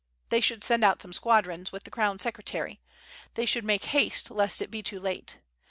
They 0.31 0.41
should 0.41 0.63
send 0.63 0.83
out 0.83 0.99
some 0.99 1.13
squadrons 1.13 1.71
with 1.71 1.83
the 1.83 1.91
crown 1.91 2.17
secretary. 2.17 2.81
They 3.35 3.45
should 3.45 3.63
make 3.63 3.85
haste 3.85 4.31
lest 4.31 4.59
it 4.59 4.71
be 4.71 4.81
too 4.81 4.99
late. 4.99 5.37